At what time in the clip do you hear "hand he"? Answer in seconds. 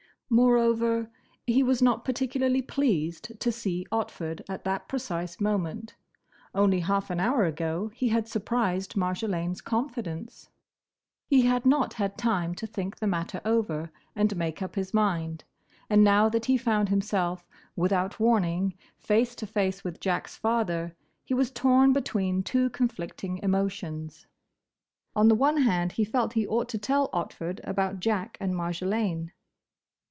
25.63-26.05